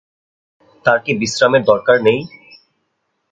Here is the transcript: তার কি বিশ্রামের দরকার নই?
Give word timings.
তার 0.85 0.97
কি 1.03 1.11
বিশ্রামের 1.19 1.63
দরকার 1.65 1.97
নই? 2.03 2.19